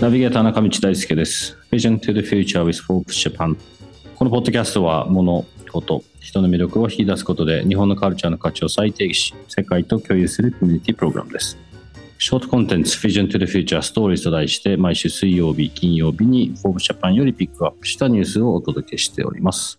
[0.00, 1.56] ナビゲーター中道大輔です。
[1.70, 3.56] Vision to the Future with Forbes Japan。
[4.16, 11.56] このポッドキャストは物、こと、人の魅力を引き出すことで日本のカルチャーの価値を再定義し、世界と共有するコミュニティプログラムです。
[12.18, 19.78] ショートコンテンツ Vision to the Future Stories と題して毎週水曜日、金曜日に Forbes Japan よりピックアップしたニュースをお届けしております。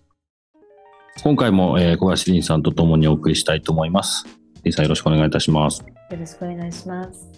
[1.23, 4.25] 今回も、小林凛さんと共にお送りしたいと思います。
[4.63, 5.83] 凛さんよろしくお願いいたします。
[6.11, 7.29] よろしくお願いします。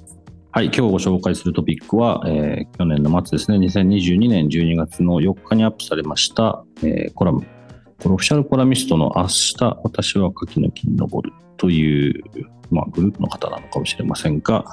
[0.51, 7.45] はい、今日ご紹介するトピックは、えー、去年の末ですね、2022年12月の4日にアップされました、えー、コラム、
[7.99, 12.23] プロフィシャルコラミストの明日私は柿の木に登るという、
[12.71, 14.65] まあ、グループの方なのかもしれませんが、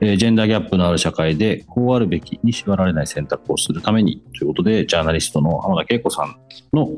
[0.00, 6.36] えー、ジェンダーギャップのある社会でこうあるべきに縛られない選択をするためにということで、ジャーナリストの浜田恵子さん
[6.72, 6.90] の、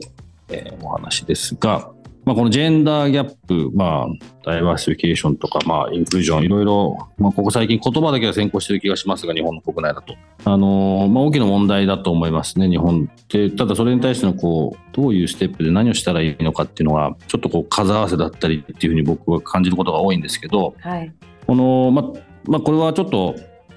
[0.48, 1.90] えー、お話ですが、
[2.24, 4.06] まあ、このジェンダーギャップ、まあ、
[4.44, 10.14] ダイバーシフィケーションとか、まあ、インクルージョン、いろいろ、まあ、ここ最近言葉だけが先行している気がしますが、日本の国内だと。
[10.44, 13.50] あのまあ、大きな問題だと思いますね、日本って。
[13.50, 21.12] ただ、それに対しての、こう、どういうステップで何をしたらいいのかっていうのは、ちょっとこう、数合わせだったりっていうふうに僕は感じることが多いんですけど、はい、
[21.46, 22.04] この、まあ、
[22.46, 23.34] まあ、これはちょっと、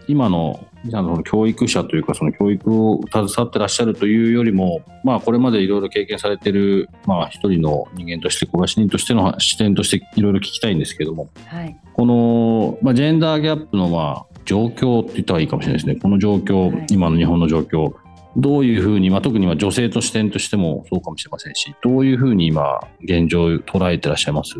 [0.08, 15.99] 今のその教育者というかその教育を携わってらっしゃるというよりも、まあ、これまでいろいろ経験されてる、まあ、一人の人間として小林人としての視点としていろいろ聞きたいんですけども、はい、この、まあ、ジェンダーギャップのまあ状況って言ったらいいかもしれないですね。
[15.99, 17.93] この状況、はい、今の日本の状況
[18.37, 24.55] どういうふうに、まあ、特には女性と視点としてもそうかもしれませんしどういうふうに今現状を捉えてらっしゃいます？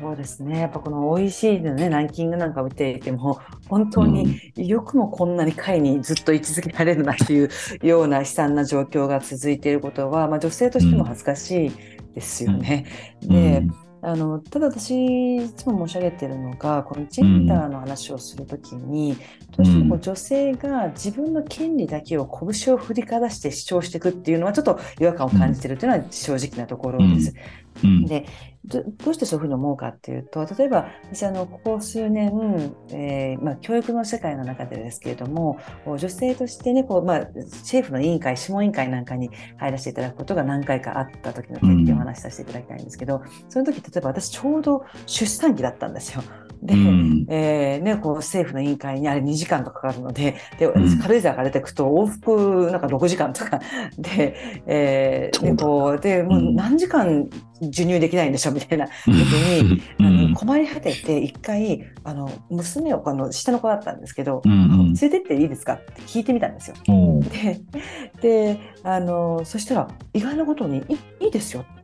[0.00, 0.60] そうですね。
[0.60, 3.38] やっぱこの OECD の、ね、ランキングなんかを見ていても
[3.68, 7.50] 本当によくもこんなに下位にずっと位置づけられるなっていう
[7.82, 11.72] ような悲惨な状況が続いていることは、まあ、女性としても恥ずかしい
[12.14, 12.86] ですよね。
[13.22, 13.62] うん、で、
[14.02, 19.16] あのただ私いつも申し上げてるのがこのジェンダーの話をするときに、うん、
[19.56, 27.34] どうしても女性が自分の権利だけを拳を振りかざして主張していくっていうのはちょっと違和感を感じてるというのは正直なところです。
[27.84, 28.26] うん、で
[28.64, 46.22] どうしてそういうふうに思うかっていうと例えば私あのここ数年、えーまあ、教育の世界の中でですけれども女性としてねこう、まあ、政府の委員会諮問委員会なんかに入らせていただくことが何回かあった時の経験をお話しさせていただきたいんですけど、うん、その時例えば私ちょうど出産期だったんですよ。
[46.62, 50.68] で、うん、えー、ね、こう政府の委員会にあれ2時間とかかかるので、で、
[51.02, 53.60] 軽井沢から出てくと往復なんか6時間とか。
[53.98, 54.34] で、
[54.66, 57.28] えー、で、こう、で、もう何時間
[57.60, 58.86] 授乳できないんでしょみたいな。
[59.06, 66.76] 時に、うん、あの困り果てて一回、あの、娘を、あの、下の子だったんですけど、うん、連れてっていいですかって聞いてみたんですよ。
[67.42, 67.60] で、
[68.20, 71.79] で、あの、そしたら意外なことに、いいいですよって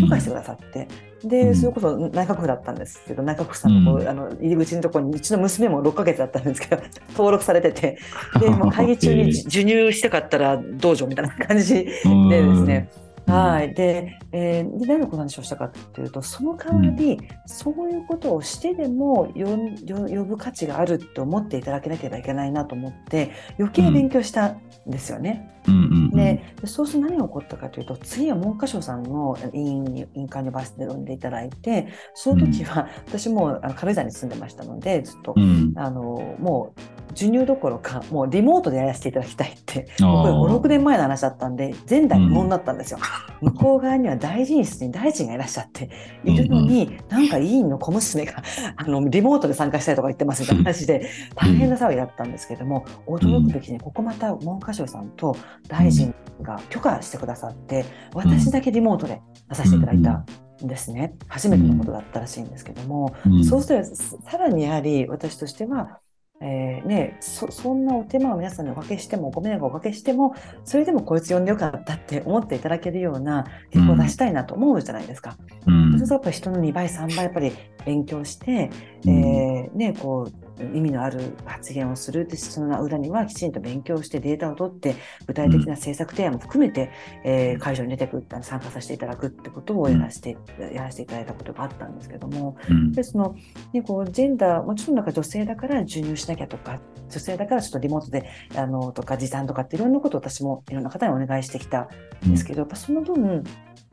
[0.00, 0.88] 許可してくださって、
[1.24, 7.98] で、それこそ内閣府だったんですけど、内閣府さんのこう、あの入り口のところに、うちの娘も6ヶ月だったんですけど、 登録されてて、
[8.38, 12.88] で、 もう会議中に授乳したかったらどうぞみたいな感じ でですね、
[13.30, 13.74] はい。
[13.74, 25.48] で、えー、で何の話をしたかというと、その代わり、うん、そういうことをしてでも呼ぶ価値があると思っていただけなければいけないなと思って、余計勉強したんですよね。
[25.68, 35.34] うん、でそうすると何が起こったかというと、次は文科省さんの委員に委員会にバスで呼んでいただいて、その時は、私も軽井沢に住んでましたので、ずっと、
[35.76, 40.04] あのもう授乳どころかもうリモートでやらせていただきたいってこ
[40.48, 42.98] れ56年前の話だったんで前代未聞だったんですよ、
[43.42, 45.90] うん、向こう側には大臣室に大臣がいらっしゃって
[46.24, 48.42] いるのに、うん、なんか委員の小娘が
[48.76, 55.36] あのリモートで参加したいとか言ってますみたいな話で大変な騒ぎだったんですけども、驚くべきにここまた文科省さんと
[55.68, 57.84] 大臣が許可してくださって
[58.14, 60.24] 私だけリモートで出させていただいた。
[60.62, 61.14] ですね。
[61.28, 66.00] 初めてのことだったらしいんですけども、うん、そうするとさらにやはり私としては
[66.42, 70.34] えーね、そそんなお手間を皆さんにおかけしてもご迷惑をおかけしても
[70.64, 75.36] それでもこいつ呼んでよかったって思っていただけるような結果を出したいなと思うじゃないですか。
[75.66, 77.52] うん、そうするとやっぱり人の2倍3倍やっぱり
[77.84, 78.70] 勉強して、
[79.04, 84.96] うん、えー、ね、こう意味のある発言をするでその裏にはきちんと勉強してデータを取って
[85.26, 86.90] 具体的な政策提案も含めて、
[87.24, 90.36] えー、会場に出てくる参加させていただくってことをやらせて、
[90.72, 92.56] やらせていただいたことがあったんですけども、
[92.92, 93.34] でその
[93.72, 101.88] ね、こうジェンダーもちろんなんか女性だから授乳しなきゃとか女性だからちょっとリモートであのとか時短とかっていろんなことを私もいろんな方にお願いしてきた
[102.24, 103.44] んですけど、やっぱその分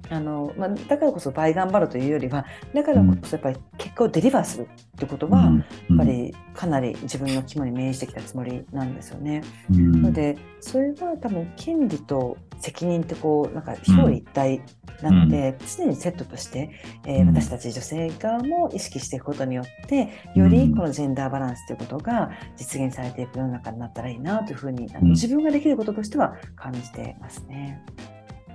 [0.10, 4.68] あのまあ、だからこそ倍頑張るというよりはだからこそやっぱり結果をデリバーする
[4.98, 5.50] ってことは、や
[5.94, 9.44] っぱりかなり自分の肝に銘じてきたつもりなんですよね。
[9.72, 14.62] うん、なのでそれは多分権利と責任ってこうなんか表裏一体
[15.04, 16.72] なので、うん、常にセットとして、
[17.06, 27.84] えー、私たち女性側も意識していくことによってよりこのジェンダーバランスということが実現されていく世の中になったらいいなというふうにあの自分ができることとしては感じてますね。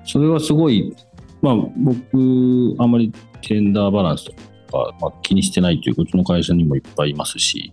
[0.04, 0.96] それはすごい
[1.42, 3.12] まあ、僕、あんまり
[3.42, 7.72] ジェンダーバランスとか、まあ、気にしてないといううちの会社にもいっぱいいますし、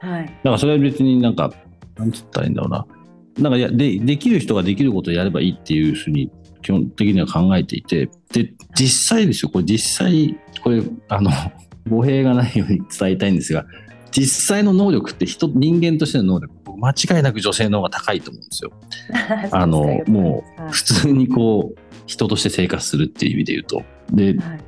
[0.00, 0.26] はい。
[0.26, 1.52] だからそれは別になんか、
[1.96, 2.86] なんつったらいいんだろうな。
[3.38, 6.30] なんかやでできる人ができることをやればいいっていうふうに
[6.62, 11.30] 基本的には考えていて、で、実際ですよ、これ実際、これ、あの、
[11.88, 13.64] 語弊がないように伝えたいんですが、
[14.10, 18.72] 実際の能力って人、人間としての能力、間違いなく女性の方が高いと思うんですよ。
[19.50, 23.82] あの、もう、普通にこう、人として生活するっていう意味で言うと。
[24.12, 24.60] で、はい、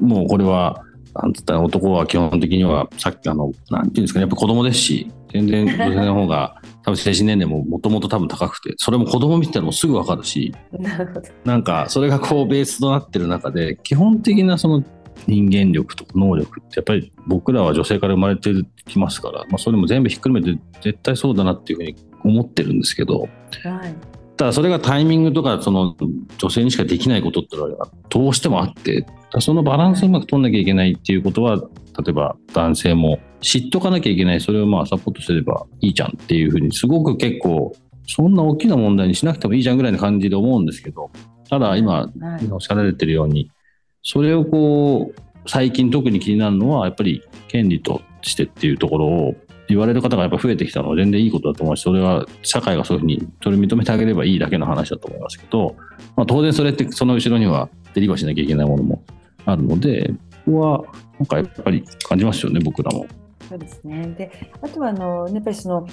[0.00, 0.84] もうこれは、
[1.14, 11.22] なんつったら男は基本的には、さっきあの、なんていうんですかね、やっぱ子供ですし、全然女性の方が、 多分精神年齢ももともと多分高くて、それも子供見てたらもうすぐわかるし、なるほど。
[11.44, 14.82] なんか、それがこうベースとなってる中で、基本的なその
[15.26, 18.52] 人間力とか能力ってやっぱり僕らは女性から生まれて
[18.86, 23.94] きますから、まあ、それも全部ひっくるめて絶対そうだなっていうふうに思ってるんですけど、はい、
[24.36, 25.96] ただそれがタイミングとかその
[26.38, 29.06] 女性にしかできないことってのはどうしてもあって
[29.38, 31.64] そのバランスをうまく取んなきゃいけないっていうことは例
[32.08, 37.72] えば男性も知っとかなきゃいけないそれをまあサポートすればいいじゃんっていうふうにすごく結構
[38.06, 41.10] そんな大きな問題にしなくてもいいじゃんぐらいな感じで思うんですけど
[41.48, 42.10] ただ今
[42.50, 43.50] おっしゃられてるように
[44.02, 49.34] それをこう最近特に気になるのはやっぱり権利としてっていうところを
[49.68, 55.76] 言われる方がやっぱ増えてきたのは全然いいことだと思うし、それは社会がそういうふうにそれを認めてあげればいいだけの話だと思いますけど、
[56.16, 59.04] まあ、当然それってその後ろにはデリバーしなきゃいけないものも
[59.46, 60.12] あるので、
[60.44, 60.84] ここは
[61.18, 63.06] なんかやっぱり感じますよね、僕らも。
[63.48, 64.14] そうですね。
[64.16, 64.30] で、
[64.62, 65.86] あとはあのやっぱりその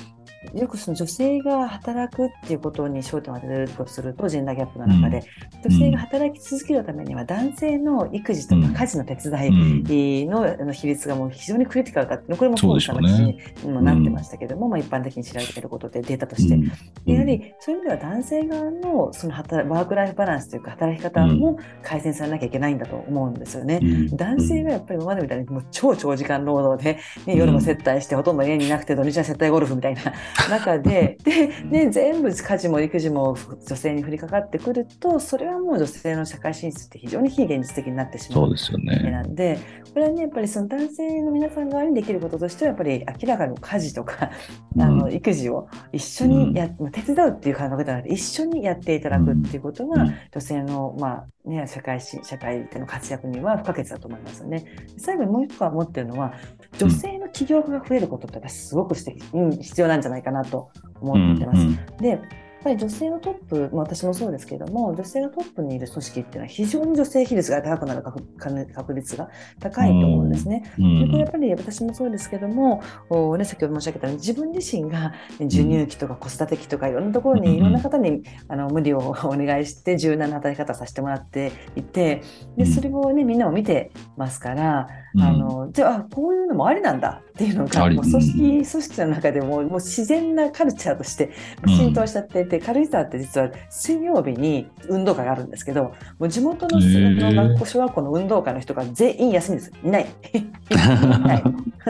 [0.54, 5.24] よくその女性が働くっていうことに焦点を当てるとするとジェンダーギャップの中で、
[5.64, 16.72] うん、女性が働き続けるためには男性の育児とか家事の手伝いの比率がもう非常にクリティカルだってこれも本社の記事にもなってましたけども、まあ、一般的に知られていることでデータとして、うん、
[17.06, 23.80] やはりそういう意味では男性側のその働ワークライフバランスというか働き方も改善されなきゃいけないんだと思うんですよね。
[24.14, 30.14] 男性がやっぱり今までみたいにもう超長時間労働で、ね、夜も接待してほとんど家にいなくて土日は接待ゴルフみたいな
[30.50, 33.38] 中で で、ね、全部家事も育児も
[33.68, 39.60] 女性に降りかかってくるとそれはもう女性の社会進出って非常に非現実的になってしまうそうですよ、ね、なんで
[39.94, 44.32] これはねやっぱりその男性の皆さん側にできることとしてはやっぱり明らかに家事とか、
[44.80, 54.66] あの育児を一緒にや、うん、手伝うっていう感覚ではなくて一緒にやっていただくっていうことが、女性の、まあね、社会社会での活躍には不可欠だと思いますよね。
[54.98, 56.34] 最後にもう一個は思ってるのは
[56.78, 61.62] 女性の起業家が増えることってすごくして、うん、必要なんじゃないかなと思ってます。
[61.62, 62.20] うんうん、で
[62.64, 70.64] ぱり女性のトップ、まあ、私もそうですけれども女性がトップにいる組織っていうのは非常に女性比率が高くなる確率が高いと思うんですね。
[70.78, 82.22] でこれやっぱり私もそうですけどもお、ね、先ほど申し上げたように自分自身が授乳期とか子育て期とかいろんなところにいろんな方にあの無理を お願いして柔軟な働き方をさせてもらっていて
[82.58, 84.88] でそれを、ね、みんなも見てますから、
[85.20, 91.32] あのじゃあこういうのもありなんだっていうのがもう組織組織の中でももう自然なカルチャーとして
[91.66, 92.58] 浸透しちゃっていて。
[92.58, 95.94] で軽井沢って実は水曜日に運動会があるんですけども
[96.26, 99.72] う地元のの学校小学校の運動会の人が全員休みです。
[99.84, 100.08] いない。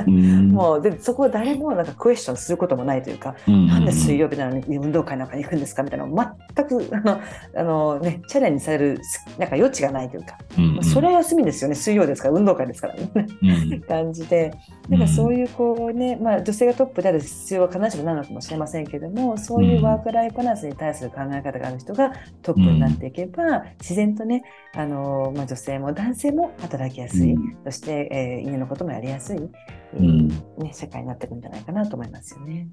[0.08, 6.06] もうでそこを誰もなんかクエスチョンすることもないというか、なんで水曜日なのに運動会なんかに行くんですかみたいな
[6.56, 7.20] 全くあの
[7.56, 9.00] あの、ね、チャレンジされる
[9.40, 11.76] なんか余地がないというか、うんうん、それは休みですよね。
[11.76, 12.96] 水曜ですから運動会ですから。
[12.96, 14.54] ね、うん、 感じで。
[14.90, 22.12] なんかそういうこうね、まあ、女性がトップである必要は必ずしもないのかもしれませんけれどもそういうワークライフバランスに対する考え方がある人が
[22.42, 32.68] トップになっていけば、うん、自然とねあの、まあ、女性も男性も働きやすい、うん、そして、えー、犬のこともやりやすい、うん、ね、社会になっていくんじゃないかなと思いますよね。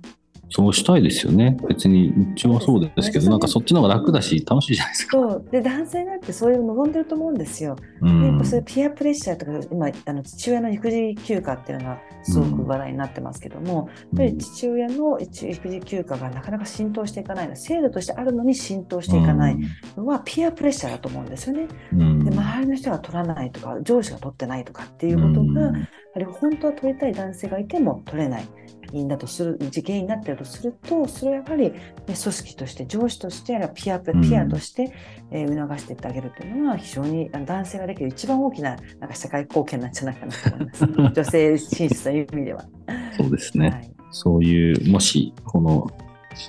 [0.50, 1.56] そうしたいですよね。
[1.68, 5.18] 別にうちはそうですけど、なんかそっちの方が楽だし楽しいじゃないですか。
[5.18, 7.76] そうで男性だってそういうの望んでると思うんですよ。
[8.00, 19.56] うでやっんぱそういうピアプレッシャーとか今あの父親の育児休暇っていうのがすごく話題になってますけども、やっぱり父親の育児休暇がなかなか浸透していかないの制度としてあるのに浸透していかない
[19.96, 21.68] のはピアプレッシャーだと思うんですよね。
[21.92, 25.78] うんで周りの人が取らないとか上司が取ってないとかっていうことが、やは
[26.18, 28.44] り本当は取りたい男性がいても取れない。
[28.94, 34.92] 原因だとする原因になっているとするとそれはやはり、ね、組織として上司としてピアうんピアとして、
[35.30, 40.84] えー促していってあげるというのは非常に男性ができる一番大きななんか社会貢献なんじゃないかなと思います。
[41.14, 42.64] 女性進出という意味では。
[43.16, 43.70] そうですね。
[43.70, 45.90] はいそういう、もし、この、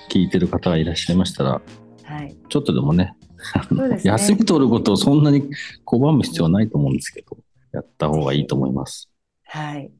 [0.10, 1.62] 聞いてる方がいらっしゃいましたら、
[2.04, 3.16] はいちょっとでもね、
[3.72, 5.50] ね休み取ることをそんなに
[5.86, 7.38] 拒む必要はないと思うんですけど、
[7.74, 9.10] やった方がいいと思います。
[9.48, 9.92] はい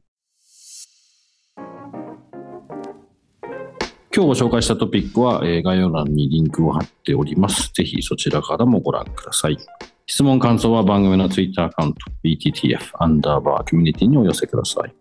[4.16, 7.70] 今日ご紹介したトピックは、えー概要欄にリンクを貼っております。
[7.74, 9.58] ぜひそちらからもご覧ください。
[10.06, 14.94] 質問、感想は番組の Twitter アカウント BTTF アンダーバーコミュニティにお寄せください。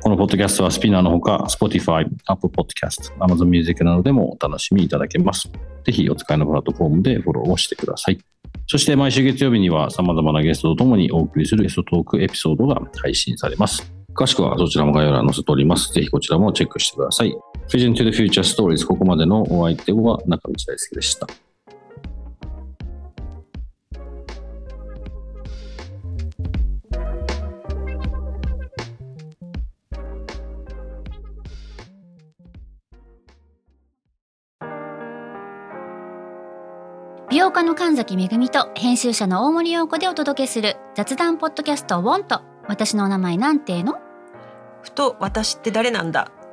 [0.00, 5.50] このポッドキャストはスピナーのほか、Spotify、Apple Podcast、Amazon Music などでもお楽しみいただけます。
[5.84, 8.18] ぜひお使いのプラットフォームでフォローをしてください。
[8.66, 13.92] そして毎週月曜日には様々なゲストとともにお送りするゲストトークエピソードが配信されます。
[14.14, 15.92] 詳しくはそちらも概要欄に載せております。
[15.92, 17.36] ぜひこちらもチェックしてください。
[17.68, 21.26] Vision to the Future Stories ここまでのお相手は中道大輔でした。
[37.30, 43.94] 美容家の神崎めぐみと編集者の大森洋子でお届けする雑談ポッドキャスト「ウォンと私のお名前なんての?
[44.82, 46.30] ふと私って誰なんだ？